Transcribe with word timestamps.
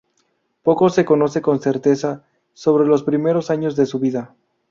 Poco 0.63 0.89
se 0.89 1.05
conoce 1.05 1.43
con 1.43 1.59
certeza 1.61 2.23
sobre 2.53 2.87
los 2.87 3.03
primeros 3.03 3.51
años 3.51 3.75
de 3.75 3.85
su 3.85 3.99
vida. 3.99 4.33